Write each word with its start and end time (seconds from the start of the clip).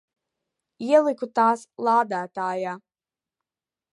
Ieliku 0.85 1.29
tās 1.41 1.65
lādētājā. 1.87 2.75